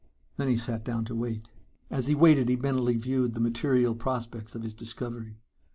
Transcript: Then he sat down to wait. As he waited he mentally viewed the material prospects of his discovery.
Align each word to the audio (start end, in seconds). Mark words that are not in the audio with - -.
Then 0.37 0.47
he 0.47 0.57
sat 0.57 0.83
down 0.83 1.05
to 1.05 1.15
wait. 1.15 1.47
As 1.91 2.07
he 2.07 2.15
waited 2.15 2.49
he 2.49 2.55
mentally 2.55 2.95
viewed 2.97 3.35
the 3.35 3.39
material 3.39 3.93
prospects 3.93 4.55
of 4.55 4.63
his 4.63 4.73
discovery. 4.73 5.37